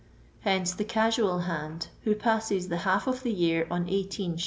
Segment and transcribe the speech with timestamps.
[0.39, 4.39] Hence the casual hand, who passes the half of the year on 1S«.